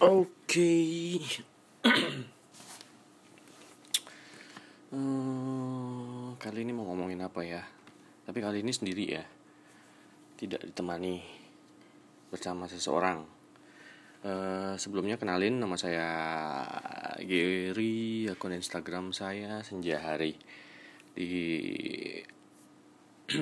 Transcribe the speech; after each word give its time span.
Oke. 0.00 1.20
Hmm, 4.88 6.32
kali 6.40 6.64
ini 6.64 6.72
mau 6.72 6.88
ngomongin 6.88 7.20
apa 7.20 7.44
ya? 7.44 7.60
Tapi 8.24 8.40
kali 8.40 8.64
ini 8.64 8.72
sendiri 8.72 9.04
ya. 9.12 9.20
Tidak 10.40 10.72
ditemani 10.72 11.20
bersama 12.32 12.64
seseorang. 12.64 13.28
Eh, 14.24 14.72
sebelumnya 14.80 15.20
kenalin 15.20 15.60
nama 15.60 15.76
saya 15.76 16.08
Gary, 17.20 18.24
akun 18.32 18.56
Instagram 18.56 19.12
saya 19.12 19.60
Senja 19.60 20.00
Hari 20.00 20.32
di 21.12 21.32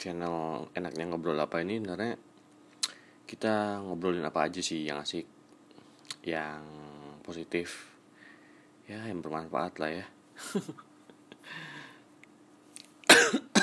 channel 0.00 0.64
enaknya 0.72 1.04
ngobrol 1.12 1.36
apa 1.36 1.60
ini 1.60 1.76
sebenarnya 1.76 2.16
kita 3.28 3.84
ngobrolin 3.84 4.24
apa 4.24 4.48
aja 4.48 4.64
sih 4.64 4.88
yang 4.88 4.96
asik 5.04 5.39
yang 6.26 6.64
positif 7.22 7.90
ya 8.90 9.06
yang 9.06 9.22
bermanfaat 9.22 9.78
lah 9.78 9.90
ya. 10.02 10.06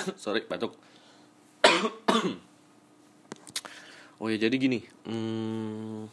Sorry 0.23 0.47
batuk. 0.47 0.75
Oh 4.17 4.33
ya 4.33 4.37
jadi 4.41 4.57
gini 4.57 4.81
hmm, 5.05 6.09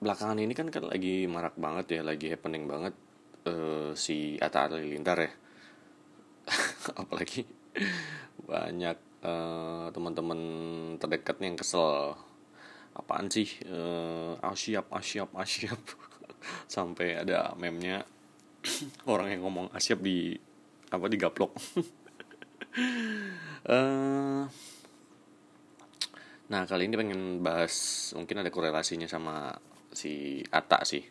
belakangan 0.00 0.40
ini 0.40 0.56
kan 0.56 0.72
kan 0.72 0.88
lagi 0.88 1.28
marak 1.28 1.52
banget 1.60 2.00
ya 2.00 2.02
lagi 2.02 2.32
happening 2.32 2.64
banget 2.64 2.96
uh, 3.44 3.92
si 3.92 4.40
Atta 4.40 4.72
Halilintar 4.72 5.20
ya. 5.20 5.32
Apalagi 7.04 7.44
banyak 8.48 8.96
uh, 9.20 9.92
teman-teman 9.92 10.40
terdekatnya 10.96 11.52
yang 11.52 11.60
kesel 11.60 12.16
apaan 12.96 13.28
sih? 13.32 13.48
Uh, 13.68 14.36
asyap 14.44 14.88
asyap 14.92 15.30
asyap. 15.36 15.80
Sampai 16.74 17.20
ada 17.20 17.52
memnya 17.56 18.04
orang 19.12 19.34
yang 19.34 19.42
ngomong 19.46 19.66
asyap 19.74 20.00
di 20.00 20.36
apa 20.92 21.08
digaplok. 21.08 21.52
Uh, 23.64 24.44
nah 26.52 26.68
kali 26.68 26.88
ini 26.88 26.96
pengen 27.00 27.40
bahas 27.40 28.12
mungkin 28.12 28.44
ada 28.44 28.52
korelasinya 28.52 29.08
sama 29.08 29.56
si 29.92 30.44
Ata 30.52 30.84
sih. 30.84 31.04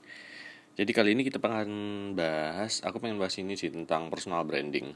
Jadi 0.71 0.91
kali 0.95 1.13
ini 1.13 1.27
kita 1.27 1.38
pengen 1.38 2.13
bahas 2.16 2.79
aku 2.81 3.03
pengen 3.03 3.19
bahas 3.19 3.35
ini 3.38 3.59
sih 3.59 3.69
tentang 3.69 4.07
personal 4.07 4.47
branding. 4.47 4.95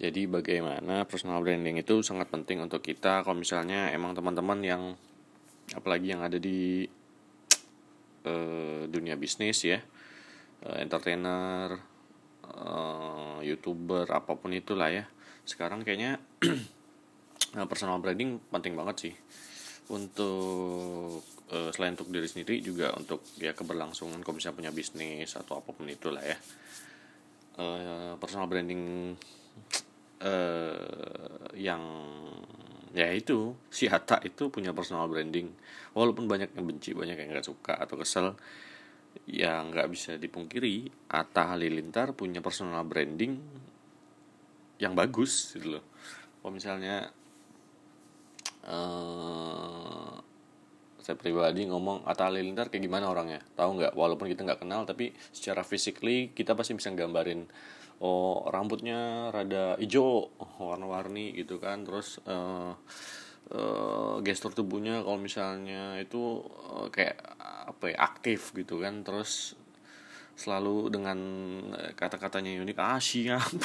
Jadi 0.00 0.24
bagaimana 0.24 1.04
personal 1.04 1.44
branding 1.44 1.76
itu 1.76 2.00
sangat 2.00 2.32
penting 2.32 2.64
untuk 2.64 2.80
kita. 2.80 3.20
Kalau 3.20 3.36
misalnya 3.36 3.92
emang 3.92 4.16
teman-teman 4.16 4.58
yang 4.64 4.82
apalagi 5.74 6.12
yang 6.14 6.22
ada 6.24 6.38
di 6.38 6.88
uh, 8.26 8.82
dunia 8.90 9.14
bisnis 9.14 9.62
ya, 9.62 9.78
uh, 10.66 10.76
entertainer, 10.82 11.78
uh, 12.50 13.38
youtuber 13.44 14.06
apa 14.10 14.34
pun 14.36 14.54
itulah 14.54 14.90
ya. 14.90 15.04
Sekarang 15.46 15.86
kayaknya 15.86 16.18
personal 17.70 17.98
branding 17.98 18.38
penting 18.50 18.74
banget 18.78 18.96
sih 19.10 19.14
untuk 19.90 21.26
uh, 21.50 21.70
selain 21.74 21.98
untuk 21.98 22.14
diri 22.14 22.30
sendiri 22.30 22.62
juga 22.62 22.94
untuk 22.94 23.26
ya 23.42 23.50
keberlangsungan 23.50 24.22
kalau 24.22 24.38
misalnya 24.38 24.58
punya 24.62 24.72
bisnis 24.72 25.34
atau 25.34 25.58
apa 25.58 25.70
pun 25.74 25.86
itulah 25.90 26.22
ya. 26.22 26.38
Uh, 27.60 28.14
personal 28.16 28.46
branding 28.46 29.12
uh, 30.22 31.50
yang 31.58 31.82
ya 32.94 33.10
itu. 33.14 33.54
Si 33.70 33.86
Hatta 33.86 34.18
itu 34.22 34.50
punya 34.50 34.74
personal 34.74 35.06
branding. 35.06 35.50
Walaupun 35.94 36.26
banyak 36.26 36.54
yang 36.54 36.66
benci 36.66 36.94
banyak 36.94 37.16
yang 37.18 37.28
nggak 37.34 37.46
suka 37.46 37.74
atau 37.78 37.98
kesel 37.98 38.34
ya 39.26 39.58
nggak 39.66 39.90
bisa 39.90 40.14
dipungkiri 40.14 40.86
Atta 41.10 41.54
Halilintar 41.54 42.14
punya 42.14 42.38
personal 42.38 42.86
branding 42.86 43.38
yang 44.78 44.94
bagus 44.94 45.54
gitu 45.54 45.78
loh. 45.78 45.84
Kalau 46.40 46.52
misalnya 46.54 47.10
uh, 48.64 50.14
saya 51.02 51.16
pribadi 51.18 51.66
ngomong 51.66 52.06
Atta 52.06 52.30
Halilintar 52.30 52.70
kayak 52.70 52.86
gimana 52.86 53.10
orangnya? 53.10 53.42
Tahu 53.58 53.70
nggak? 53.82 53.92
Walaupun 53.98 54.30
kita 54.30 54.46
nggak 54.46 54.62
kenal 54.62 54.86
tapi 54.86 55.10
secara 55.34 55.66
physically 55.66 56.30
kita 56.32 56.54
pasti 56.54 56.78
bisa 56.78 56.94
gambarin 56.94 57.44
oh 58.00 58.48
rambutnya 58.48 59.28
rada 59.28 59.76
hijau 59.76 60.32
warna-warni 60.56 61.36
gitu 61.36 61.60
kan. 61.60 61.84
Terus 61.84 62.18
uh, 62.24 62.72
uh, 63.52 64.14
gestur 64.24 64.56
tubuhnya 64.56 65.04
kalau 65.04 65.20
misalnya 65.20 66.00
itu 66.00 66.40
uh, 66.72 66.88
kayak 66.88 67.20
apa 67.70 67.84
ya 67.92 67.96
aktif 68.00 68.56
gitu 68.56 68.80
kan. 68.80 69.04
Terus 69.04 69.54
selalu 70.34 70.88
dengan 70.88 71.18
kata-katanya 71.92 72.64
unik 72.64 72.78
ah 72.80 72.98
siap. 72.98 73.52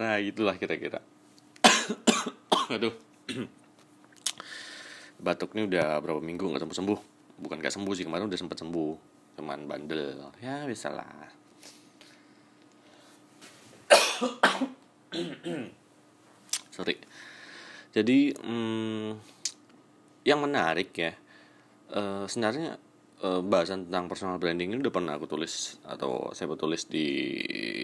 Nah 0.00 0.16
itulah 0.16 0.56
kira-kira. 0.56 1.00
Aduh. 2.74 2.92
Batuk 5.24 5.52
ini 5.56 5.68
udah 5.68 6.00
berapa 6.00 6.20
minggu 6.24 6.48
nggak 6.48 6.64
sembuh 6.64 6.76
sembuh 6.76 6.98
bukan 7.36 7.56
nggak 7.60 7.74
sembuh 7.76 7.92
sih 7.92 8.04
kemarin 8.08 8.32
udah 8.32 8.40
sempat 8.40 8.58
sembuh. 8.64 8.94
Cuman 9.36 9.68
bandel. 9.68 10.32
Ya 10.40 10.64
bisa 10.64 10.88
lah 10.88 11.45
sorry. 16.76 16.96
Jadi 17.92 18.32
hmm, 18.36 19.10
yang 20.28 20.40
menarik 20.42 20.90
ya 20.96 21.12
uh, 21.96 22.28
sebenarnya 22.28 22.76
uh, 23.24 23.40
bahasan 23.40 23.88
tentang 23.88 24.08
personal 24.10 24.36
branding 24.36 24.74
ini 24.74 24.82
udah 24.82 24.92
pernah 24.92 25.16
aku 25.16 25.30
tulis 25.30 25.80
atau 25.86 26.34
saya 26.36 26.52
tulis 26.56 26.84
di 26.88 27.06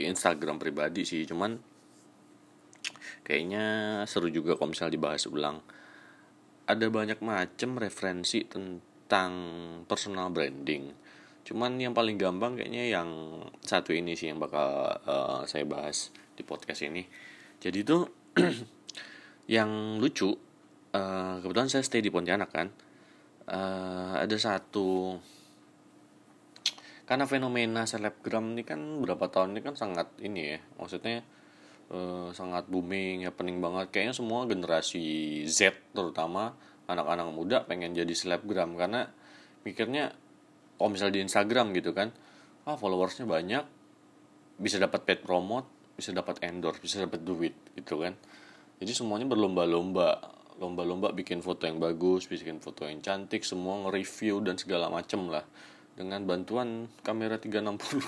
Instagram 0.08 0.60
pribadi 0.60 1.04
sih. 1.08 1.24
Cuman 1.24 1.56
kayaknya 3.24 3.64
seru 4.04 4.28
juga 4.28 4.56
kalau 4.56 4.72
misalnya 4.74 4.96
dibahas 4.96 5.24
ulang. 5.28 5.60
Ada 6.62 6.88
banyak 6.88 7.18
macam 7.20 7.76
referensi 7.76 8.46
tentang 8.46 9.32
personal 9.84 10.30
branding. 10.30 10.94
Cuman 11.42 11.74
yang 11.74 11.90
paling 11.90 12.14
gampang 12.14 12.54
kayaknya 12.54 12.86
yang 12.86 13.10
satu 13.66 13.90
ini 13.90 14.14
sih 14.14 14.30
yang 14.30 14.38
bakal 14.38 14.94
uh, 15.02 15.42
saya 15.42 15.66
bahas 15.66 16.14
di 16.36 16.42
podcast 16.42 16.84
ini. 16.84 17.04
Jadi 17.62 17.78
itu 17.82 18.04
yang 19.56 20.00
lucu 20.00 20.32
uh, 20.94 21.36
kebetulan 21.42 21.68
saya 21.68 21.84
stay 21.84 22.00
di 22.00 22.10
Pontianak 22.10 22.50
kan 22.50 22.68
uh, 23.50 24.14
ada 24.22 24.36
satu 24.38 25.18
karena 27.02 27.26
fenomena 27.26 27.84
selebgram 27.84 28.54
ini 28.54 28.62
kan 28.62 28.78
berapa 29.02 29.28
tahun 29.28 29.58
ini 29.58 29.60
kan 29.60 29.74
sangat 29.74 30.08
ini 30.22 30.56
ya 30.56 30.58
maksudnya 30.78 31.26
uh, 31.92 32.32
sangat 32.32 32.66
booming 32.72 33.28
happening 33.28 33.60
banget. 33.60 33.92
Kayaknya 33.92 34.14
semua 34.16 34.48
generasi 34.48 35.04
Z 35.44 35.76
terutama 35.92 36.56
anak-anak 36.88 37.28
muda 37.34 37.56
pengen 37.68 37.92
jadi 37.92 38.10
selebgram. 38.16 38.74
Karena 38.80 39.10
mikirnya 39.62 40.14
kalau 40.80 40.88
misalnya 40.94 41.20
di 41.20 41.22
Instagram 41.28 41.76
gitu 41.76 41.92
kan 41.94 42.10
ah 42.62 42.78
followersnya 42.78 43.26
banyak 43.26 43.62
bisa 44.58 44.78
dapat 44.78 45.02
paid 45.02 45.20
promote 45.26 45.66
bisa 45.96 46.10
dapat 46.12 46.40
endorse 46.44 46.80
bisa 46.80 47.00
dapat 47.04 47.20
duit 47.24 47.54
gitu 47.76 48.00
kan. 48.00 48.16
Jadi 48.82 48.92
semuanya 48.96 49.26
berlomba-lomba 49.30 50.18
lomba-lomba 50.60 51.10
bikin 51.16 51.40
foto 51.42 51.66
yang 51.66 51.80
bagus 51.82 52.28
bikin 52.28 52.60
foto 52.62 52.84
yang 52.86 53.00
cantik 53.02 53.42
semua 53.42 53.82
nge-review 53.86 54.40
dan 54.44 54.58
segala 54.58 54.88
macem 54.92 55.28
lah. 55.30 55.44
Dengan 55.92 56.24
bantuan 56.24 56.88
kamera 57.04 57.36
360 57.36 58.00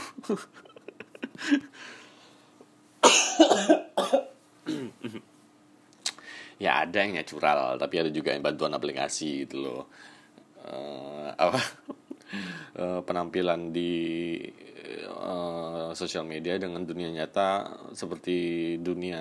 ya 6.64 6.80
ada 6.86 6.96
yang 7.04 7.12
natural 7.18 7.76
tapi 7.76 8.00
ada 8.00 8.08
juga 8.08 8.32
yang 8.32 8.40
bantuan 8.40 8.72
aplikasi 8.72 9.44
gitu 9.44 9.60
loh. 9.60 9.86
Uh, 10.64 11.28
apa? 11.36 11.60
Uh, 12.80 13.00
penampilan 13.08 13.68
di 13.68 14.40
uh, 15.02 15.90
sosial 15.96 16.26
media 16.26 16.58
dengan 16.58 16.86
dunia 16.86 17.10
nyata 17.10 17.70
seperti 17.94 18.76
dunia 18.78 19.20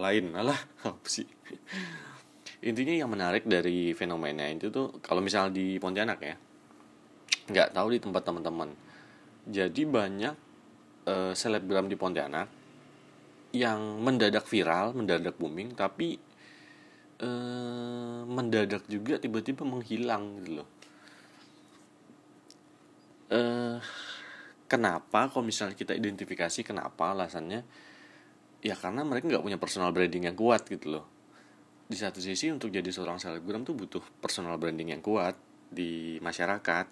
lain. 0.00 0.32
Apa 0.38 1.06
sih? 1.06 1.26
Intinya 2.60 2.92
yang 2.92 3.08
menarik 3.08 3.48
dari 3.48 3.96
fenomena 3.96 4.44
itu 4.48 4.68
tuh 4.68 5.00
kalau 5.00 5.24
misalnya 5.24 5.56
di 5.56 5.80
Pontianak 5.80 6.20
ya 6.20 6.36
nggak 7.50 7.72
tahu 7.72 7.88
di 7.96 7.98
tempat 7.98 8.22
teman-teman. 8.22 8.70
Jadi 9.48 9.82
banyak 9.88 10.34
uh, 11.08 11.32
selebgram 11.32 11.88
di 11.88 11.96
Pontianak 11.96 12.48
yang 13.50 13.98
mendadak 13.98 14.46
viral 14.46 14.94
mendadak 14.94 15.34
booming 15.34 15.74
tapi 15.74 16.14
uh, 17.18 18.22
mendadak 18.28 18.86
juga 18.86 19.18
tiba-tiba 19.18 19.64
menghilang 19.66 20.38
gitu 20.44 20.62
loh. 20.62 20.68
Uh, 23.30 23.78
kenapa 24.70 25.26
kalau 25.26 25.42
misalnya 25.42 25.74
kita 25.74 25.98
identifikasi 25.98 26.62
kenapa 26.62 27.10
alasannya? 27.10 27.66
Ya 28.62 28.78
karena 28.78 29.02
mereka 29.02 29.26
nggak 29.26 29.42
punya 29.42 29.58
personal 29.58 29.90
branding 29.90 30.30
yang 30.30 30.38
kuat 30.38 30.70
gitu 30.70 30.94
loh. 30.94 31.04
Di 31.90 31.98
satu 31.98 32.22
sisi 32.22 32.46
untuk 32.54 32.70
jadi 32.70 32.86
seorang 32.86 33.18
selebgram 33.18 33.66
tuh 33.66 33.74
butuh 33.74 34.04
personal 34.22 34.54
branding 34.62 34.94
yang 34.94 35.02
kuat 35.02 35.34
di 35.66 36.22
masyarakat. 36.22 36.86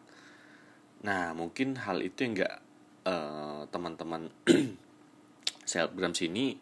Nah 1.06 1.30
mungkin 1.38 1.78
hal 1.78 2.02
itu 2.02 2.26
yang 2.26 2.34
nggak 2.34 2.54
uh, 3.06 3.62
teman-teman 3.70 4.26
selebgram 5.70 6.18
sini 6.18 6.58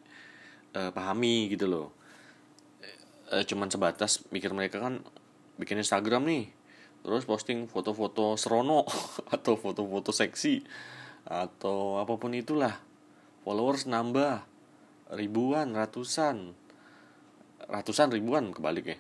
uh, 0.76 0.92
pahami 0.92 1.48
gitu 1.48 1.64
loh. 1.64 1.96
Uh, 3.32 3.40
cuman 3.48 3.72
sebatas 3.72 4.20
mikir 4.28 4.52
mereka 4.52 4.84
kan 4.84 5.00
bikin 5.56 5.80
Instagram 5.80 6.28
nih 6.28 6.44
terus 7.06 7.22
posting 7.22 7.70
foto-foto 7.70 8.34
serono 8.34 8.82
atau 9.34 9.54
foto-foto 9.54 10.10
seksi 10.10 10.66
atau 11.26 11.99
apa 11.99 12.14
pun 12.14 12.32
itulah. 12.32 12.78
Followers 13.43 13.90
nambah. 13.90 14.46
Ribuan 15.11 15.75
ratusan. 15.75 16.55
Ratusan 17.67 18.14
ribuan 18.14 18.55
kebalik 18.55 18.94
ya. 18.94 18.99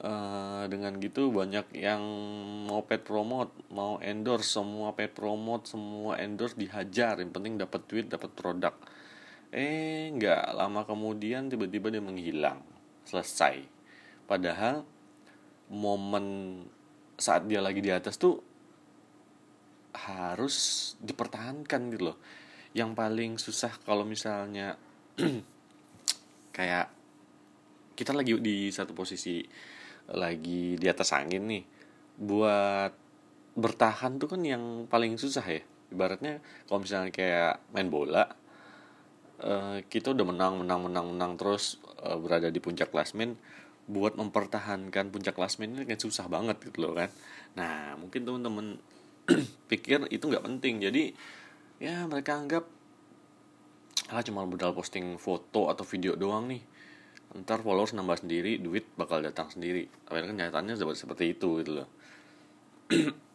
Uh, 0.00 0.64
dengan 0.72 0.96
gitu 0.96 1.28
banyak 1.28 1.76
yang 1.76 2.00
mau 2.68 2.84
pet 2.88 3.04
promote 3.04 3.52
mau 3.68 4.00
endorse 4.00 4.56
semua 4.56 4.96
pet 4.96 5.12
promote 5.12 5.68
semua 5.68 6.16
endorse 6.20 6.56
dihajar. 6.56 7.20
Yang 7.20 7.32
penting 7.36 7.54
dapat 7.60 7.80
duit 7.88 8.08
dapat 8.08 8.32
produk. 8.32 8.72
Eh 9.52 10.08
nggak 10.08 10.56
lama 10.56 10.88
kemudian 10.88 11.52
tiba-tiba 11.52 11.92
dia 11.92 12.00
menghilang. 12.00 12.64
Selesai. 13.04 13.60
Padahal 14.24 14.88
momen 15.68 16.60
saat 17.16 17.44
dia 17.48 17.60
lagi 17.60 17.80
di 17.80 17.92
atas 17.92 18.16
tuh 18.16 18.51
harus 19.92 20.56
dipertahankan 21.00 21.80
gitu 21.92 22.12
loh. 22.12 22.18
Yang 22.72 22.90
paling 22.96 23.32
susah 23.36 23.72
kalau 23.84 24.08
misalnya 24.08 24.76
kayak 26.56 26.88
kita 27.92 28.16
lagi 28.16 28.40
di 28.40 28.72
satu 28.72 28.96
posisi 28.96 29.44
lagi 30.12 30.74
di 30.74 30.86
atas 30.88 31.14
angin 31.14 31.46
nih 31.46 31.64
buat 32.18 32.92
bertahan 33.52 34.16
tuh 34.16 34.36
kan 34.36 34.42
yang 34.42 34.88
paling 34.88 35.20
susah 35.20 35.44
ya. 35.44 35.62
Ibaratnya 35.92 36.40
kalau 36.64 36.80
misalnya 36.80 37.12
kayak 37.12 37.60
main 37.76 37.92
bola 37.92 38.24
uh, 39.44 39.78
kita 39.86 40.16
udah 40.16 40.26
menang 40.26 40.64
menang 40.64 40.80
menang 40.88 41.06
menang 41.12 41.32
terus 41.36 41.76
uh, 42.00 42.16
berada 42.16 42.48
di 42.48 42.60
puncak 42.62 42.88
klasmen 42.88 43.36
buat 43.90 44.14
mempertahankan 44.14 45.10
puncak 45.10 45.34
klasmen 45.34 45.74
ini 45.74 45.84
kan 45.84 45.98
susah 45.98 46.30
banget 46.30 46.56
gitu 46.62 46.86
loh 46.86 46.94
kan. 46.96 47.10
Nah 47.58 47.98
mungkin 47.98 48.22
teman-teman 48.24 48.78
pikir 49.70 50.06
itu 50.10 50.24
nggak 50.26 50.44
penting. 50.44 50.82
Jadi 50.82 51.12
ya 51.82 52.06
mereka 52.06 52.38
anggap 52.38 52.64
ah 54.12 54.20
cuma 54.20 54.44
modal 54.44 54.76
posting 54.76 55.16
foto 55.16 55.72
atau 55.72 55.84
video 55.86 56.18
doang 56.18 56.48
nih. 56.50 56.62
Ntar 57.32 57.64
followers 57.64 57.96
nambah 57.96 58.22
sendiri 58.24 58.60
duit 58.60 58.84
bakal 58.94 59.24
datang 59.24 59.48
sendiri. 59.48 59.88
Tapi 60.04 60.20
kan 60.20 60.36
nyatanya 60.36 60.76
seperti 60.76 61.34
itu 61.36 61.48
gitu 61.62 61.82
loh. 61.82 61.88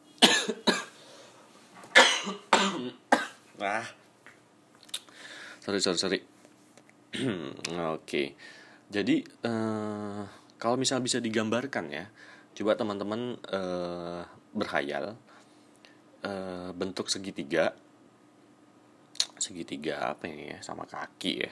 Ah. 3.57 3.81
Sorry 5.65 5.81
sorry 5.81 5.97
sorry. 5.97 6.19
Oke. 7.17 8.05
Okay. 8.05 8.27
Jadi 8.87 9.25
uh, 9.43 10.23
kalau 10.61 10.77
misal 10.79 11.01
bisa 11.01 11.17
digambarkan 11.19 11.91
ya, 11.91 12.05
coba 12.55 12.77
teman-teman 12.77 13.35
uh, 13.49 14.23
berhayal 14.55 15.17
uh, 16.27 16.69
bentuk 16.75 17.07
segitiga, 17.07 17.71
segitiga 19.39 20.11
apa 20.11 20.27
ini 20.27 20.51
ya 20.51 20.59
sama 20.59 20.83
kaki 20.83 21.33
ya. 21.39 21.51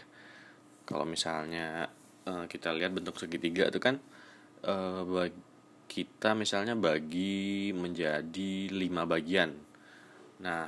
Kalau 0.83 1.07
misalnya 1.07 1.87
uh, 2.27 2.45
kita 2.45 2.75
lihat 2.75 2.91
bentuk 2.91 3.15
segitiga 3.15 3.71
itu 3.71 3.79
kan 3.79 3.97
uh, 4.67 5.07
kita 5.87 6.35
misalnya 6.35 6.75
bagi 6.75 7.71
menjadi 7.71 8.69
lima 8.69 9.07
bagian. 9.07 9.55
Nah 10.43 10.67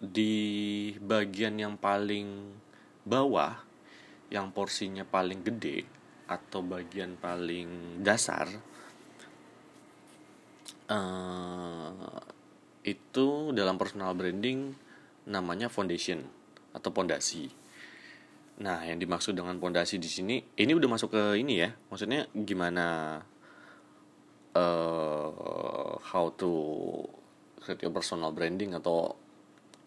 di 0.00 0.96
bagian 0.96 1.60
yang 1.60 1.76
paling 1.76 2.56
bawah 3.04 3.52
yang 4.32 4.48
porsinya 4.54 5.04
paling 5.04 5.44
gede 5.44 5.84
atau 6.30 6.62
bagian 6.62 7.18
paling 7.18 8.00
dasar 8.00 8.48
itu 12.84 13.52
dalam 13.52 13.76
personal 13.76 14.16
branding 14.16 14.72
namanya 15.28 15.68
foundation 15.68 16.24
atau 16.72 16.90
pondasi. 16.94 17.52
Nah, 18.60 18.84
yang 18.84 19.00
dimaksud 19.00 19.32
dengan 19.32 19.56
pondasi 19.56 19.96
di 19.96 20.08
sini, 20.08 20.36
ini 20.60 20.72
udah 20.76 20.88
masuk 20.88 21.16
ke 21.16 21.22
ini 21.40 21.64
ya. 21.64 21.72
Maksudnya 21.88 22.28
gimana 22.32 23.18
uh, 24.52 25.96
how 26.00 26.28
to 26.36 26.52
create 27.60 27.80
your 27.84 27.92
personal 27.92 28.32
branding 28.32 28.76
atau 28.76 29.16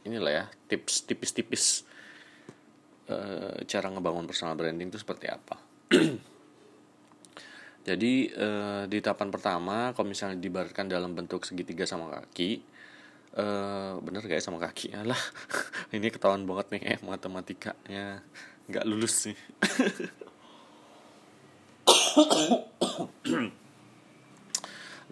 inilah 0.03 0.31
ya 0.31 0.45
tips 0.67 1.07
tipis-tipis 1.07 1.87
uh, 3.07 3.61
cara 3.63 3.87
ngebangun 3.93 4.27
personal 4.27 4.57
branding 4.57 4.89
itu 4.89 4.99
seperti 5.01 5.29
apa. 5.29 5.57
Jadi 7.87 8.31
uh, 8.31 8.87
di 8.87 9.03
tahapan 9.03 9.27
pertama, 9.27 9.91
kalau 9.91 10.07
misalnya 10.07 10.39
dibaratkan 10.39 10.87
dalam 10.87 11.11
bentuk 11.11 11.43
segitiga 11.43 11.83
sama 11.83 12.07
kaki, 12.07 12.63
uh, 13.37 14.01
bener 14.01 14.21
gak 14.25 14.37
ya 14.39 14.43
sama 14.43 14.59
kaki? 14.61 14.93
Alah, 14.93 15.19
ini 15.95 16.09
ketahuan 16.09 16.45
banget 16.45 16.67
nih 16.77 16.81
eh 16.97 16.99
matematikanya 17.03 18.23
nggak 18.69 18.85
lulus 18.87 19.13
sih. 19.29 19.33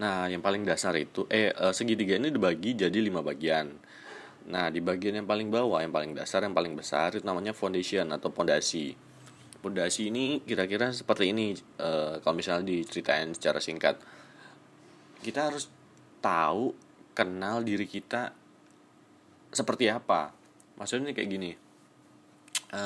nah, 0.02 0.26
yang 0.32 0.42
paling 0.42 0.64
dasar 0.64 0.96
itu 0.96 1.28
eh 1.28 1.52
segitiga 1.76 2.16
ini 2.16 2.32
dibagi 2.32 2.76
jadi 2.78 3.00
lima 3.02 3.22
bagian. 3.26 3.68
Nah, 4.50 4.74
di 4.74 4.82
bagian 4.82 5.22
yang 5.22 5.30
paling 5.30 5.54
bawah, 5.54 5.86
yang 5.86 5.94
paling 5.94 6.18
dasar, 6.18 6.42
yang 6.42 6.58
paling 6.58 6.74
besar 6.74 7.14
itu 7.14 7.22
namanya 7.22 7.54
foundation 7.54 8.10
atau 8.10 8.34
pondasi. 8.34 8.98
Pondasi 9.62 10.10
ini 10.10 10.42
kira-kira 10.42 10.90
seperti 10.90 11.30
ini 11.30 11.54
e, 11.78 12.18
kalau 12.26 12.34
misalnya 12.34 12.74
diceritain 12.74 13.30
secara 13.38 13.62
singkat. 13.62 14.02
Kita 15.22 15.54
harus 15.54 15.70
tahu, 16.18 16.74
kenal 17.22 17.62
diri 17.62 17.86
kita 17.86 18.34
seperti 19.54 19.94
apa. 19.94 20.34
Maksudnya 20.82 21.14
kayak 21.14 21.30
gini. 21.30 21.52
E, 22.74 22.84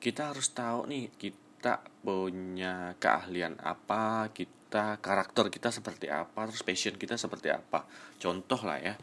kita 0.00 0.32
harus 0.32 0.48
tahu 0.56 0.88
nih 0.88 1.12
kita 1.20 1.84
punya 2.00 2.96
keahlian 2.96 3.60
apa, 3.60 4.32
kita 4.32 4.96
karakter 5.04 5.52
kita 5.52 5.68
seperti 5.68 6.08
apa, 6.08 6.48
terus 6.48 6.64
passion 6.64 6.96
kita 6.96 7.20
seperti 7.20 7.52
apa. 7.52 7.84
Contoh 8.16 8.60
lah 8.64 8.80
ya 8.80 8.96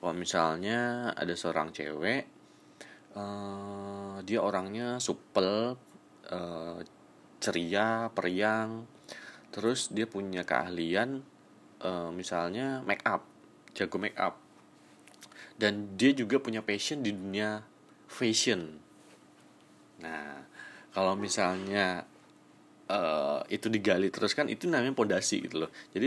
kalau 0.00 0.16
misalnya 0.16 1.12
ada 1.12 1.36
seorang 1.36 1.76
cewek 1.76 2.24
uh, 3.14 4.16
dia 4.24 4.40
orangnya 4.40 4.96
supel 4.96 5.76
uh, 6.32 6.78
ceria 7.36 8.08
periang 8.08 8.88
terus 9.52 9.92
dia 9.92 10.08
punya 10.08 10.48
keahlian 10.48 11.20
uh, 11.84 12.08
misalnya 12.12 12.84
make 12.84 13.04
up 13.04 13.24
jago 13.74 13.96
make 13.96 14.16
up. 14.18 14.36
Dan 15.60 15.96
dia 16.00 16.16
juga 16.16 16.40
punya 16.40 16.64
passion 16.64 17.04
di 17.04 17.12
dunia 17.12 17.60
fashion. 18.08 18.80
Nah 20.00 20.44
kalau 20.90 21.14
misalnya 21.14 22.02
uh, 22.90 23.40
itu 23.46 23.70
digali 23.70 24.08
terus 24.10 24.32
kan 24.32 24.48
itu 24.48 24.66
namanya 24.66 24.96
pondasi 24.96 25.44
gitu 25.44 25.66
loh. 25.66 25.70
Jadi 25.92 26.06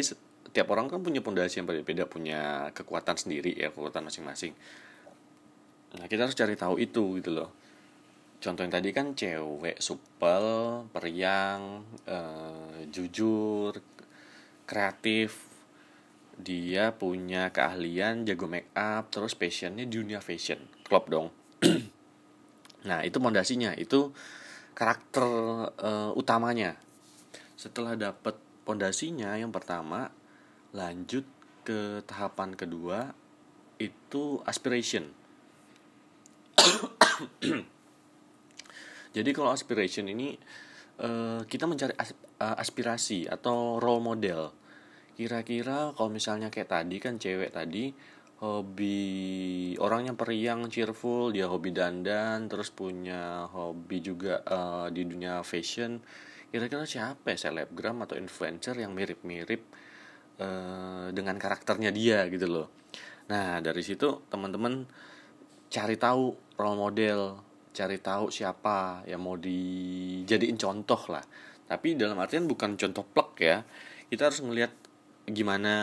tiap 0.54 0.70
orang 0.74 0.90
kan 0.90 1.02
punya 1.02 1.22
pondasi 1.24 1.62
yang 1.62 1.68
berbeda 1.70 2.06
punya 2.06 2.70
kekuatan 2.74 3.16
sendiri 3.18 3.54
ya 3.56 3.70
kekuatan 3.70 4.06
masing-masing. 4.10 4.54
Nah 5.98 6.06
kita 6.10 6.26
harus 6.26 6.38
cari 6.38 6.58
tahu 6.58 6.82
itu 6.82 7.22
gitu 7.22 7.32
loh. 7.32 7.50
Contoh 8.44 8.68
yang 8.68 8.74
tadi 8.76 8.92
kan 8.92 9.16
cewek 9.16 9.80
supel 9.80 10.46
periang 10.92 11.88
uh, 12.10 12.84
jujur 12.92 13.80
kreatif 14.68 15.53
dia 16.38 16.94
punya 16.98 17.54
keahlian 17.54 18.26
jago 18.26 18.50
make 18.50 18.74
up 18.74 19.14
terus 19.14 19.38
passionnya 19.38 19.86
di 19.86 19.94
dunia 20.02 20.20
fashion. 20.20 20.60
Klop 20.86 21.08
dong. 21.10 21.30
Nah 22.84 23.00
itu 23.00 23.16
pondasinya. 23.16 23.72
Itu 23.80 24.12
karakter 24.76 25.24
uh, 25.72 26.12
utamanya. 26.20 26.76
Setelah 27.56 27.96
dapat 27.96 28.36
pondasinya 28.68 29.40
yang 29.40 29.56
pertama 29.56 30.12
lanjut 30.76 31.24
ke 31.64 32.04
tahapan 32.04 32.60
kedua 32.60 33.16
itu 33.80 34.44
aspiration. 34.44 35.08
Jadi 39.16 39.30
kalau 39.32 39.54
aspiration 39.54 40.10
ini 40.10 40.36
uh, 41.00 41.46
kita 41.46 41.70
mencari 41.70 41.94
as, 41.96 42.12
uh, 42.42 42.58
aspirasi 42.58 43.30
atau 43.30 43.78
role 43.78 44.02
model 44.04 44.63
kira-kira 45.14 45.94
kalau 45.94 46.10
misalnya 46.10 46.50
kayak 46.50 46.70
tadi 46.74 46.98
kan 46.98 47.22
cewek 47.22 47.54
tadi 47.54 47.94
hobi 48.44 49.00
orangnya 49.80 50.20
periang 50.20 50.68
cheerful 50.68 51.32
dia 51.32 51.48
hobi 51.48 51.72
dandan 51.72 52.52
terus 52.52 52.76
punya 52.76 53.48
hobi 53.48 54.04
juga 54.04 54.44
uh, 54.44 54.88
di 54.92 55.08
dunia 55.08 55.40
fashion. 55.48 56.04
Kira-kira 56.52 56.86
siapa 56.86 57.34
ya 57.34 57.50
selebgram 57.50 58.06
atau 58.06 58.20
influencer 58.20 58.78
yang 58.78 58.94
mirip-mirip 58.94 59.62
uh, 60.44 61.10
dengan 61.16 61.40
karakternya 61.40 61.90
dia 61.96 62.28
gitu 62.28 62.46
loh. 62.52 62.68
Nah 63.32 63.64
dari 63.64 63.80
situ 63.80 64.28
teman-teman 64.28 64.86
cari 65.72 65.96
tahu 65.98 66.36
role 66.60 66.78
model 66.78 67.40
cari 67.74 67.98
tahu 67.98 68.30
siapa 68.30 69.02
yang 69.10 69.24
mau 69.24 69.40
dijadiin 69.40 70.60
contoh 70.60 71.00
lah. 71.10 71.24
Tapi 71.64 71.96
dalam 71.98 72.20
artian 72.20 72.46
bukan 72.46 72.76
contoh 72.76 73.08
plek 73.08 73.32
ya 73.40 73.58
kita 74.12 74.30
harus 74.30 74.46
ngelihat 74.46 74.83
gimana 75.24 75.74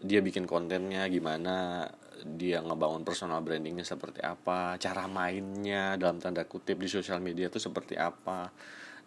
dia 0.00 0.24
bikin 0.24 0.48
kontennya 0.48 1.04
gimana 1.12 1.84
dia 2.24 2.62
ngebangun 2.62 3.04
personal 3.04 3.44
brandingnya 3.44 3.84
seperti 3.84 4.24
apa 4.24 4.80
cara 4.80 5.04
mainnya 5.10 5.98
dalam 6.00 6.22
tanda 6.22 6.46
kutip 6.46 6.78
di 6.80 6.88
sosial 6.88 7.18
media 7.18 7.50
itu 7.50 7.58
seperti 7.58 7.98
apa. 7.98 8.48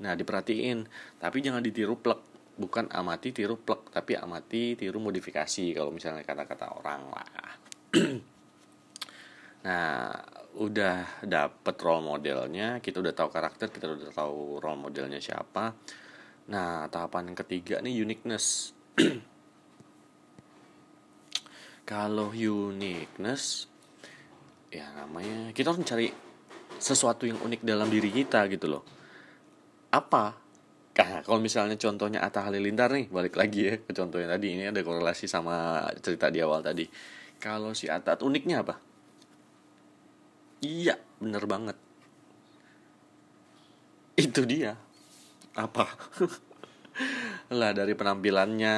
Nah 0.04 0.14
diperhatiin. 0.14 0.84
Tapi 1.18 1.38
jangan 1.40 1.64
ditiru 1.64 1.96
plek. 1.96 2.36
Bukan 2.56 2.88
amati 2.88 3.36
tiru 3.36 3.60
plek 3.60 3.92
tapi 3.92 4.16
amati 4.16 4.80
tiru 4.80 5.04
modifikasi 5.04 5.76
kalau 5.76 5.92
misalnya 5.92 6.24
kata-kata 6.24 6.76
orang 6.76 7.02
lah. 7.12 7.52
Nah 9.66 10.14
udah 10.62 11.26
dapet 11.26 11.76
role 11.82 12.06
modelnya 12.06 12.78
kita 12.86 13.02
udah 13.02 13.18
tahu 13.18 13.34
karakter 13.34 13.74
kita 13.74 13.90
udah 13.90 14.14
tahu 14.14 14.62
role 14.62 14.78
modelnya 14.78 15.18
siapa. 15.18 15.74
Nah 16.54 16.86
tahapan 16.86 17.34
ketiga 17.34 17.82
nih 17.82 18.06
uniqueness 18.06 18.78
kalau 21.86 22.34
uniqueness 22.34 23.70
ya 24.74 24.90
namanya 24.98 25.54
kita 25.56 25.72
harus 25.72 25.82
mencari 25.86 26.08
sesuatu 26.82 27.24
yang 27.30 27.40
unik 27.40 27.62
dalam 27.64 27.88
diri 27.88 28.12
kita 28.12 28.44
gitu 28.52 28.68
loh 28.68 28.84
apa 29.94 30.36
nah, 30.98 31.22
kalau 31.24 31.40
misalnya 31.40 31.80
contohnya 31.80 32.20
Atta 32.20 32.44
Halilintar 32.44 32.92
nih 32.92 33.08
balik 33.08 33.40
lagi 33.40 33.72
ya 33.72 33.76
ke 33.80 33.96
contohnya 33.96 34.36
tadi 34.36 34.60
ini 34.60 34.68
ada 34.68 34.82
korelasi 34.84 35.30
sama 35.30 35.88
cerita 36.04 36.28
di 36.28 36.44
awal 36.44 36.60
tadi 36.60 36.84
kalau 37.40 37.72
si 37.72 37.88
Atta 37.88 38.20
uniknya 38.20 38.66
apa 38.66 38.76
Iya, 40.66 40.98
bener 41.22 41.46
banget. 41.46 41.78
Itu 44.18 44.50
dia. 44.50 44.74
Apa? 45.54 45.86
lah 47.60 47.72
dari 47.76 47.94
penampilannya 47.94 48.78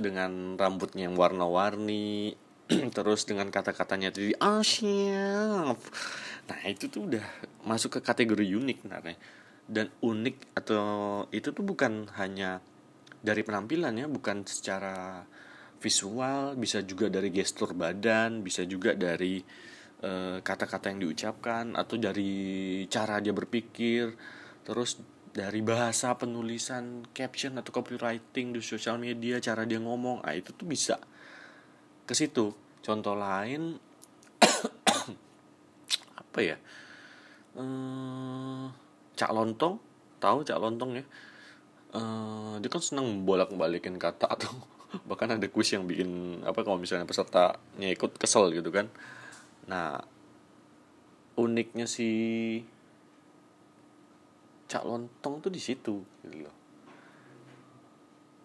dengan 0.00 0.56
rambutnya 0.56 1.08
yang 1.08 1.16
warna-warni 1.16 2.32
terus 2.96 3.28
dengan 3.28 3.52
kata-katanya 3.52 4.14
tadi 4.14 4.32
asyaf. 4.36 5.78
Nah 6.48 6.60
itu 6.66 6.88
tuh 6.88 7.12
udah 7.12 7.26
masuk 7.68 7.98
ke 7.98 8.00
kategori 8.00 8.46
unik 8.46 8.78
sebenarnya. 8.82 9.16
Dan 9.62 9.86
unik 10.02 10.58
atau 10.58 10.84
itu 11.30 11.54
tuh 11.54 11.64
bukan 11.64 12.10
hanya 12.18 12.58
dari 13.22 13.46
penampilannya 13.46 14.10
bukan 14.10 14.42
secara 14.48 15.22
visual 15.78 16.54
bisa 16.58 16.82
juga 16.82 17.10
dari 17.10 17.30
gestur 17.30 17.74
badan 17.74 18.42
bisa 18.42 18.66
juga 18.66 18.94
dari 18.94 19.42
Eh, 20.02 20.42
kata-kata 20.42 20.90
yang 20.90 21.06
diucapkan 21.06 21.78
atau 21.78 21.94
dari 21.94 22.82
cara 22.90 23.22
dia 23.22 23.30
berpikir. 23.30 24.10
Terus 24.66 24.98
dari 25.32 25.64
bahasa 25.64 26.12
penulisan 26.20 27.08
caption 27.16 27.56
atau 27.56 27.72
copywriting 27.72 28.52
di 28.52 28.60
sosial 28.60 29.00
media 29.00 29.40
cara 29.40 29.64
dia 29.64 29.80
ngomong 29.80 30.20
ah 30.20 30.36
itu 30.36 30.52
tuh 30.52 30.68
bisa 30.68 31.00
ke 32.04 32.12
situ. 32.12 32.52
Contoh 32.84 33.16
lain 33.16 33.80
apa 36.22 36.38
ya? 36.44 36.56
Ehm, 37.56 38.68
cak 39.16 39.32
lontong 39.32 39.80
tahu 40.20 40.44
cak 40.44 40.60
lontong 40.60 41.00
ya? 41.00 41.04
Ehm, 41.96 42.60
dia 42.60 42.68
kan 42.68 42.84
senang 42.84 43.24
bolak 43.24 43.48
balikin 43.56 43.96
kata 43.96 44.28
atau 44.28 44.52
bahkan 45.08 45.32
ada 45.32 45.48
kuis 45.48 45.72
yang 45.72 45.88
bikin 45.88 46.44
apa 46.44 46.60
kalau 46.60 46.76
misalnya 46.76 47.08
pesertanya 47.08 47.88
ikut 47.88 48.20
kesel 48.20 48.52
gitu 48.52 48.68
kan. 48.68 48.92
Nah 49.64 49.96
uniknya 51.40 51.88
si 51.88 52.10
cak 54.72 54.84
lontong 54.88 55.44
tuh 55.44 55.52
di 55.52 55.60
situ 55.60 56.00
gitu 56.24 56.48
loh 56.48 56.56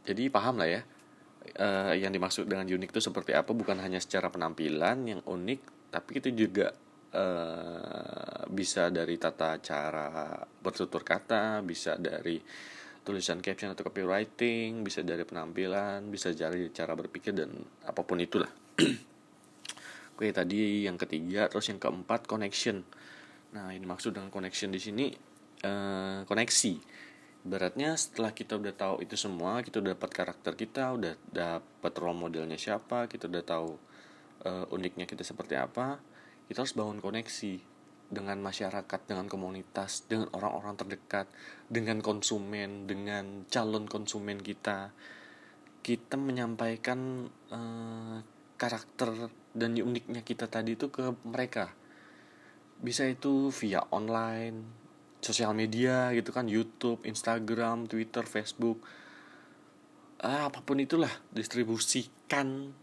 jadi 0.03 0.27
paham 0.27 0.59
lah 0.59 0.67
ya 0.67 0.81
uh, 1.55 1.95
yang 1.95 2.11
dimaksud 2.11 2.43
dengan 2.51 2.67
unik 2.67 2.91
itu 2.91 2.99
seperti 2.99 3.31
apa 3.31 3.55
bukan 3.55 3.79
hanya 3.79 4.03
secara 4.03 4.27
penampilan 4.27 5.07
yang 5.07 5.21
unik 5.23 5.91
tapi 5.91 6.19
itu 6.19 6.29
juga 6.35 6.75
uh, 7.15 8.43
bisa 8.51 8.91
dari 8.91 9.15
tata 9.15 9.55
cara 9.63 10.43
bertutur 10.59 11.07
kata 11.07 11.63
bisa 11.63 11.95
dari 11.95 12.43
tulisan 13.07 13.39
caption 13.39 13.71
atau 13.71 13.87
copywriting 13.87 14.83
bisa 14.83 14.99
dari 14.99 15.23
penampilan 15.23 16.11
bisa 16.11 16.35
dari 16.35 16.67
cara 16.75 16.91
berpikir 16.91 17.31
dan 17.31 17.55
apa 17.87 18.03
pun 18.03 18.19
itulah 18.19 18.51
Oke, 20.17 20.33
tadi 20.33 20.89
yang 20.89 20.97
ketiga, 20.97 21.45
terus 21.45 21.69
yang 21.69 21.77
keempat 21.77 22.25
connection. 22.25 22.81
Nah, 23.53 23.69
ini 23.69 23.85
maksud 23.85 24.17
dengan 24.17 24.33
connection 24.33 24.73
di 24.73 24.81
sini 24.81 25.13
uh, 25.63 26.25
koneksi. 26.27 26.73
Beratnya 27.47 27.95
setelah 27.95 28.35
kita 28.35 28.59
udah 28.59 28.73
tahu 28.75 28.95
itu 29.01 29.15
semua, 29.15 29.63
kita 29.63 29.79
udah 29.79 29.95
dapat 29.95 30.11
karakter 30.11 30.53
kita, 30.59 30.91
udah 30.97 31.13
dapat 31.31 31.93
role 31.95 32.17
modelnya 32.17 32.59
siapa, 32.59 33.07
kita 33.07 33.31
udah 33.31 33.43
tahu 33.45 33.69
uh, 34.43 34.65
uniknya 34.75 35.07
kita 35.07 35.23
seperti 35.23 35.55
apa, 35.55 36.01
kita 36.51 36.65
harus 36.65 36.75
bangun 36.75 36.99
koneksi 36.99 37.63
dengan 38.07 38.39
masyarakat, 38.39 38.99
dengan 39.07 39.27
komunitas, 39.31 40.07
dengan 40.07 40.31
orang-orang 40.35 40.75
terdekat, 40.75 41.27
dengan 41.71 42.03
konsumen, 42.03 42.87
dengan 42.87 43.47
calon 43.47 43.87
konsumen 43.87 44.43
kita. 44.43 44.91
Kita 45.79 46.19
menyampaikan 46.19 47.31
uh, 47.47 48.19
karakter 48.59 49.31
dan 49.55 49.71
uniknya 49.77 50.19
kita 50.25 50.51
tadi 50.51 50.75
itu 50.75 50.91
ke 50.91 51.15
mereka 51.23 51.71
bisa 52.77 53.09
itu 53.09 53.49
via 53.49 53.81
online 53.89 54.86
sosial 55.21 55.53
media 55.57 56.13
gitu 56.13 56.29
kan 56.29 56.45
YouTube 56.45 57.03
Instagram 57.03 57.89
Twitter 57.89 58.23
Facebook. 58.25 58.81
Ah, 60.17 60.49
apa 60.49 60.65
pun 60.65 60.81
itulah 60.81 61.11
distribusikan 61.29 62.73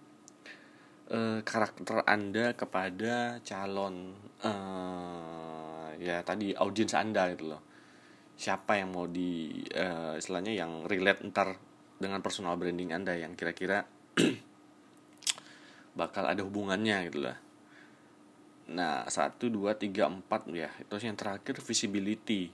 uh, 1.11 1.43
karakter 1.43 2.07
anda 2.07 2.55
kepada 2.55 3.43
calon 3.43 4.15
uh, 4.47 5.91
ya 5.99 6.23
tadi 6.23 6.55
audiens 6.55 6.95
anda 6.95 7.27
gitu 7.35 7.55
loh. 7.55 7.63
Siapa 8.35 8.79
yang 8.79 8.95
mau 8.95 9.07
di 9.11 9.63
uh, 9.75 10.15
istilahnya 10.15 10.55
yang 10.55 10.87
relate 10.87 11.27
ntar 11.27 11.59
dengan 11.99 12.23
personal 12.23 12.55
branding 12.59 12.95
anda 12.95 13.15
yang 13.19 13.35
kira-kira 13.39 13.87
bakal 15.99 16.27
ada 16.27 16.43
hubungannya 16.43 17.11
gitu 17.11 17.23
lah 17.23 17.44
nah 18.65 19.05
satu 19.05 19.53
dua 19.53 19.77
tiga 19.77 20.09
empat 20.09 20.49
ya. 20.49 20.73
Itu 20.81 20.97
yang 21.01 21.19
terakhir 21.19 21.61
visibility. 21.61 22.49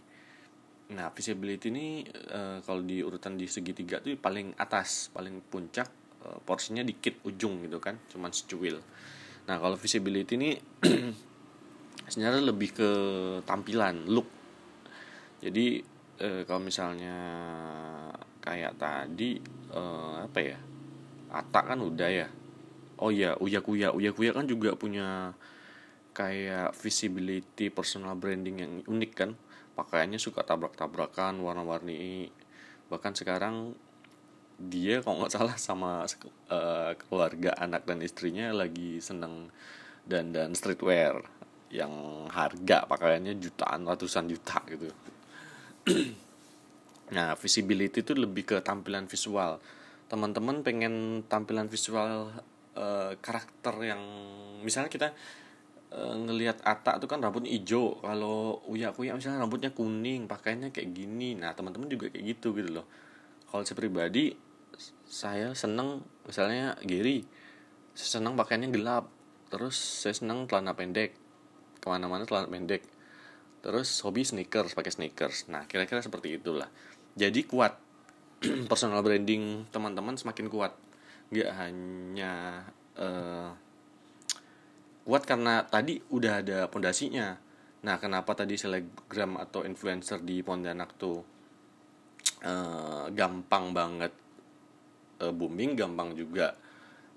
Nah 0.91 1.15
visibility 1.15 1.71
ini 1.71 2.03
e, 2.11 2.59
kalau 2.67 2.83
di 2.83 2.99
urutan 2.99 3.39
di 3.39 3.47
segitiga 3.47 4.03
tuh 4.03 4.19
paling 4.19 4.59
atas 4.59 5.15
paling 5.15 5.39
puncak 5.47 5.87
e, 6.19 6.29
porsinya 6.43 6.83
dikit 6.83 7.23
ujung 7.23 7.63
gitu 7.63 7.79
kan 7.79 7.95
cuman 8.11 8.35
secuil. 8.35 8.83
Nah 9.47 9.57
kalau 9.63 9.79
visibility 9.79 10.35
ini 10.35 10.51
sebenarnya 12.11 12.43
lebih 12.43 12.75
ke 12.75 12.91
tampilan 13.47 14.11
look. 14.11 14.27
Jadi 15.39 15.79
e, 16.19 16.43
kalau 16.43 16.59
misalnya 16.59 17.17
kayak 18.43 18.75
tadi 18.75 19.39
e, 19.71 19.83
apa 20.27 20.39
ya 20.43 20.59
atak 21.31 21.71
kan 21.71 21.79
udah 21.79 22.11
ya? 22.11 22.27
Oh 22.99 23.15
iya 23.15 23.39
Uya 23.39 23.63
Kuya 23.63 23.95
Uya 23.95 24.11
Kuya 24.11 24.35
kan 24.35 24.45
juga 24.51 24.75
punya 24.75 25.33
kayak 26.21 26.77
visibility 26.77 27.73
personal 27.73 28.13
branding 28.13 28.57
yang 28.61 28.73
unik 28.85 29.13
kan. 29.17 29.33
Pakaiannya 29.73 30.21
suka 30.21 30.45
tabrak-tabrakan 30.45 31.41
warna-warni. 31.41 32.29
Bahkan 32.93 33.17
sekarang 33.17 33.73
dia 34.61 35.01
kalau 35.01 35.25
nggak 35.25 35.33
salah 35.33 35.57
sama 35.57 36.05
uh, 36.53 36.93
keluarga 37.09 37.57
anak 37.57 37.89
dan 37.89 38.05
istrinya 38.05 38.53
lagi 38.53 39.01
seneng 39.01 39.49
dan 40.05 40.37
dan 40.37 40.53
streetwear 40.53 41.25
yang 41.73 42.29
harga 42.29 42.85
pakaiannya 42.85 43.41
jutaan 43.41 43.89
ratusan 43.89 44.29
juta 44.29 44.61
gitu. 44.69 44.89
Nah 47.11 47.35
visibility 47.35 48.07
itu 48.07 48.15
lebih 48.15 48.47
ke 48.47 48.57
tampilan 48.63 49.11
visual. 49.11 49.59
Teman-teman 50.07 50.63
pengen 50.63 51.27
tampilan 51.27 51.67
visual 51.67 52.31
uh, 52.79 53.13
karakter 53.19 53.75
yang 53.83 53.99
misalnya 54.63 54.87
kita 54.87 55.09
uh, 55.95 56.17
ngelihat 56.17 56.63
Ata 56.63 56.97
tuh 57.03 57.11
kan 57.11 57.23
rambutnya 57.23 57.51
hijau. 57.51 57.99
Kalau 58.01 58.63
Uya 58.71 58.95
Kuya 58.95 59.15
misalnya 59.15 59.43
rambutnya 59.43 59.71
kuning 59.75 60.31
pakainya 60.31 60.71
kayak 60.71 60.95
gini. 60.95 61.35
Nah 61.37 61.55
teman-teman 61.55 61.91
juga 61.91 62.11
kayak 62.11 62.25
gitu 62.37 62.55
gitu 62.57 62.81
loh. 62.81 62.87
Kalau 63.51 63.63
saya 63.67 63.77
pribadi 63.79 64.35
saya 65.11 65.53
seneng 65.59 66.01
misalnya 66.25 66.79
Giri 66.87 67.27
saya 67.95 68.23
seneng 68.23 68.39
pakaiannya 68.39 68.71
gelap. 68.71 69.11
Terus 69.51 69.77
saya 69.77 70.15
seneng 70.15 70.47
celana 70.47 70.79
pendek. 70.79 71.15
Ke 71.83 71.87
mana-mana 71.91 72.23
celana 72.25 72.47
pendek. 72.47 72.87
Terus 73.61 74.01
hobi 74.07 74.23
sneakers 74.25 74.73
pakai 74.73 74.95
sneakers. 74.95 75.51
Nah 75.51 75.67
kira-kira 75.67 76.01
seperti 76.01 76.39
itulah. 76.39 76.71
Jadi 77.19 77.45
kuat. 77.45 77.77
Personal 78.71 79.03
branding 79.05 79.69
teman-teman 79.75 80.15
semakin 80.17 80.47
kuat. 80.49 80.73
Nggak 81.35 81.51
hanya 81.59 82.65
uh, 82.97 83.53
kuat 85.05 85.25
karena 85.25 85.65
tadi 85.67 85.99
udah 86.13 86.45
ada 86.45 86.59
pondasinya. 86.69 87.37
Nah 87.81 87.97
kenapa 87.97 88.37
tadi 88.37 88.61
selebgram 88.61 89.41
atau 89.41 89.65
influencer 89.65 90.21
di 90.21 90.45
Pontianak 90.45 91.01
tuh 91.01 91.19
uh, 92.45 93.07
gampang 93.13 93.73
banget 93.73 94.13
uh, 95.21 95.33
booming 95.33 95.77
gampang 95.77 96.17
juga 96.17 96.57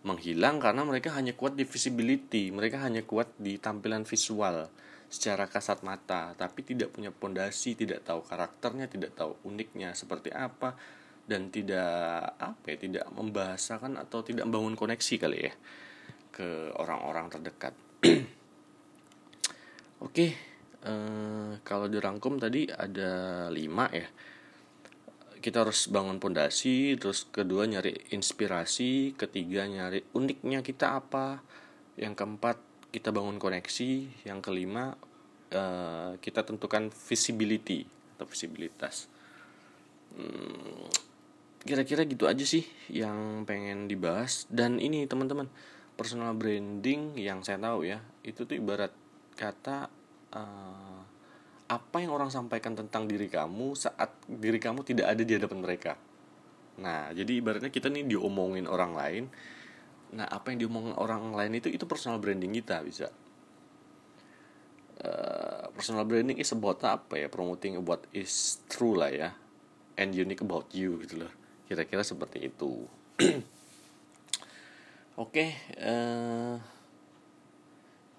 menghilang 0.04 0.60
karena 0.60 0.84
mereka 0.84 1.16
hanya 1.16 1.32
kuat 1.32 1.56
di 1.56 1.64
visibility 1.64 2.52
mereka 2.52 2.84
hanya 2.84 3.08
kuat 3.08 3.32
di 3.40 3.56
tampilan 3.56 4.04
visual 4.04 4.68
secara 5.08 5.48
kasat 5.48 5.80
mata 5.88 6.36
tapi 6.36 6.68
tidak 6.68 6.92
punya 6.92 7.16
pondasi 7.16 7.80
tidak 7.80 8.04
tahu 8.04 8.20
karakternya 8.28 8.92
tidak 8.92 9.16
tahu 9.16 9.40
uniknya 9.48 9.96
seperti 9.96 10.36
apa 10.36 10.76
dan 11.24 11.48
tidak 11.48 12.36
apa 12.36 12.66
ya 12.68 12.78
tidak 12.84 13.06
membahasakan 13.16 13.96
atau 13.96 14.20
tidak 14.28 14.44
membangun 14.44 14.76
koneksi 14.76 15.16
kali 15.16 15.40
ya 15.48 15.54
ke 16.34 16.74
orang-orang 16.82 17.30
terdekat. 17.30 17.78
Oke 20.06 20.28
eh, 20.84 21.52
kalau 21.62 21.86
dirangkum 21.88 22.42
tadi 22.42 22.66
ada 22.68 23.48
lima 23.54 23.86
ya. 23.94 24.10
Kita 25.44 25.62
harus 25.62 25.92
bangun 25.92 26.18
pondasi 26.24 26.96
terus 26.98 27.28
kedua 27.30 27.68
nyari 27.68 28.16
inspirasi 28.16 29.14
ketiga 29.14 29.68
nyari 29.68 30.02
uniknya 30.16 30.64
kita 30.64 30.98
apa 30.98 31.44
yang 32.00 32.16
keempat 32.18 32.58
kita 32.96 33.12
bangun 33.12 33.42
koneksi 33.42 34.24
yang 34.24 34.40
kelima 34.40 34.96
uh, 35.52 36.16
kita 36.22 36.46
tentukan 36.46 36.90
visibility 36.94 37.84
atau 38.16 38.26
visibilitas. 38.30 39.10
Hmm, 40.14 40.88
kira-kira 41.66 42.06
gitu 42.06 42.30
aja 42.30 42.46
sih 42.46 42.64
yang 42.94 43.50
pengen 43.50 43.90
dibahas. 43.90 44.46
Dan 44.48 44.78
ini 44.78 45.10
teman-teman 45.10 45.50
personal 45.94 46.34
branding 46.34 47.14
yang 47.18 47.46
saya 47.46 47.62
tahu 47.62 47.86
ya 47.86 48.02
itu 48.26 48.44
tuh 48.44 48.58
ibarat 48.58 48.90
kata 49.38 49.90
uh, 50.34 51.02
apa 51.70 51.98
yang 52.02 52.14
orang 52.14 52.30
sampaikan 52.30 52.78
tentang 52.78 53.10
diri 53.10 53.30
kamu 53.30 53.74
saat 53.74 54.14
diri 54.30 54.62
kamu 54.62 54.86
tidak 54.86 55.10
ada 55.16 55.24
di 55.26 55.34
hadapan 55.34 55.60
mereka. 55.64 55.94
Nah 56.82 57.10
jadi 57.14 57.40
ibaratnya 57.40 57.72
kita 57.74 57.90
nih 57.90 58.06
diomongin 58.06 58.70
orang 58.70 58.94
lain. 58.94 59.24
Nah 60.14 60.30
apa 60.30 60.54
yang 60.54 60.68
diomong 60.68 60.94
orang 60.98 61.34
lain 61.34 61.58
itu 61.58 61.70
itu 61.74 61.86
personal 61.90 62.22
branding 62.22 62.54
kita 62.54 62.82
bisa. 62.86 63.10
Uh, 65.04 65.66
personal 65.74 66.06
branding 66.06 66.38
is 66.38 66.54
about 66.54 66.82
apa 66.86 67.26
ya? 67.26 67.28
Promoting 67.32 67.82
what 67.82 68.06
is 68.14 68.62
true 68.70 68.94
lah 68.94 69.10
ya. 69.10 69.30
And 69.98 70.14
unique 70.14 70.42
about 70.42 70.70
you 70.74 71.02
gitu 71.06 71.26
loh. 71.26 71.34
Kira-kira 71.66 72.06
seperti 72.06 72.50
itu 72.54 72.86
oke 75.20 75.46
uh, 75.80 76.58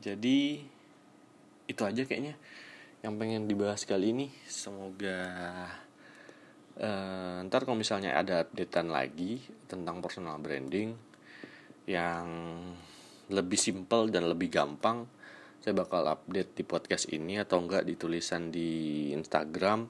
jadi 0.05 0.61
itu 1.65 1.83
aja 1.83 2.03
kayaknya 2.05 2.37
yang 3.05 3.21
pengen 3.21 3.45
dibahas 3.45 3.85
kali 3.85 4.17
ini. 4.17 4.33
Semoga 4.49 5.21
uh, 6.81 7.45
ntar 7.45 7.69
kalau 7.69 7.77
misalnya 7.77 8.17
ada 8.17 8.49
updatean 8.49 8.89
lagi 8.89 9.45
tentang 9.69 10.01
personal 10.01 10.41
branding 10.41 10.97
yang 11.85 12.25
lebih 13.29 13.61
simpel 13.61 14.09
dan 14.09 14.29
lebih 14.29 14.53
gampang 14.53 15.09
saya 15.61 15.73
bakal 15.73 16.05
update 16.05 16.61
di 16.61 16.65
podcast 16.65 17.09
ini 17.09 17.41
atau 17.41 17.61
enggak 17.61 17.89
di 17.89 17.97
tulisan 17.97 18.53
di 18.53 19.09
Instagram. 19.17 19.89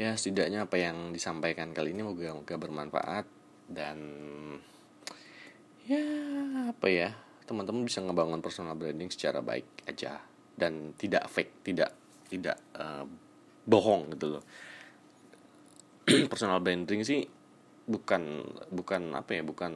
Ya 0.00 0.16
setidaknya 0.16 0.64
apa 0.64 0.80
yang 0.80 1.12
disampaikan 1.12 1.76
kali 1.76 1.92
ini 1.92 2.00
moga-moga 2.00 2.56
bermanfaat 2.56 3.28
dan 3.68 4.00
ya 5.86 6.04
apa 6.70 6.86
ya? 6.88 7.10
Teman-teman 7.46 7.82
bisa 7.82 8.00
ngebangun 8.00 8.40
personal 8.44 8.78
branding 8.78 9.10
secara 9.10 9.42
baik 9.42 9.86
aja 9.88 10.22
dan 10.54 10.94
tidak 10.94 11.26
fake 11.26 11.64
tidak 11.66 11.90
tidak 12.28 12.58
uh, 12.78 13.04
bohong 13.66 14.14
gitu 14.14 14.38
loh. 14.38 14.44
Personal 16.32 16.58
branding 16.58 17.06
sih 17.06 17.22
bukan 17.82 18.42
bukan 18.70 19.14
apa 19.14 19.38
ya 19.38 19.42
bukan 19.42 19.72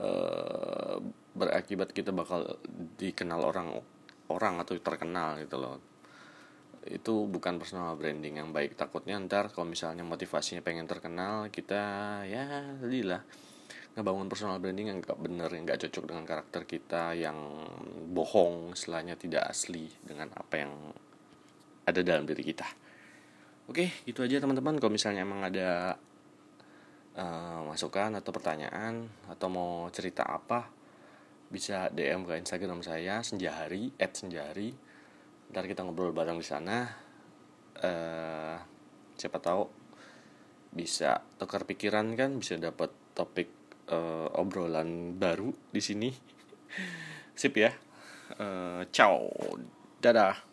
Eh, 0.00 0.96
berakibat 1.30 1.92
kita 1.92 2.08
bakal 2.10 2.56
dikenal 2.96 3.44
orang 3.44 3.76
orang 4.32 4.56
atau 4.64 4.72
terkenal 4.80 5.36
gitu 5.44 5.60
loh. 5.60 5.76
Itu 6.88 7.28
bukan 7.28 7.60
personal 7.60 8.00
branding 8.00 8.40
yang 8.40 8.50
baik. 8.56 8.80
Takutnya 8.80 9.20
ntar 9.20 9.52
kalau 9.52 9.68
misalnya 9.68 10.00
motivasinya 10.00 10.64
pengen 10.64 10.88
terkenal 10.88 11.52
kita 11.52 11.82
ya 12.24 12.80
lah 12.80 13.22
ngebangun 13.98 14.30
personal 14.30 14.62
branding 14.62 14.94
yang 14.94 14.98
gak 15.02 15.18
bener 15.18 15.50
yang 15.50 15.66
gak 15.66 15.82
cocok 15.82 16.04
dengan 16.06 16.24
karakter 16.24 16.62
kita 16.62 17.12
yang 17.18 17.38
bohong 18.14 18.78
istilahnya 18.78 19.18
tidak 19.18 19.50
asli 19.50 19.90
dengan 19.98 20.30
apa 20.30 20.54
yang 20.56 20.72
ada 21.86 22.00
dalam 22.06 22.22
diri 22.22 22.42
kita. 22.46 22.66
Oke 23.66 24.02
itu 24.06 24.22
aja 24.22 24.38
teman-teman. 24.38 24.78
Kalau 24.78 24.92
misalnya 24.94 25.26
emang 25.26 25.42
ada 25.42 25.98
uh, 27.18 27.60
masukan 27.66 28.14
atau 28.18 28.30
pertanyaan 28.30 29.10
atau 29.26 29.46
mau 29.50 29.86
cerita 29.90 30.26
apa 30.26 30.70
bisa 31.50 31.90
DM 31.90 32.22
ke 32.26 32.38
Instagram 32.38 32.86
saya 32.86 33.26
Senjahari 33.26 33.90
at 33.98 34.14
Senjahari. 34.14 34.70
Ntar 35.50 35.66
kita 35.66 35.82
ngobrol 35.82 36.14
bareng 36.14 36.38
di 36.38 36.46
sana. 36.46 36.86
Uh, 37.80 38.58
siapa 39.18 39.42
tahu 39.42 39.66
bisa 40.70 41.26
tukar 41.36 41.66
pikiran 41.66 42.14
kan 42.14 42.38
bisa 42.38 42.54
dapat 42.54 42.94
topik 43.18 43.59
uh, 43.90 44.28
obrolan 44.38 45.18
baru 45.18 45.52
di 45.70 45.82
sini. 45.82 46.10
Sip 47.34 47.54
ya. 47.58 47.70
Uh, 48.38 48.86
ciao. 48.94 49.28
Dadah 50.00 50.49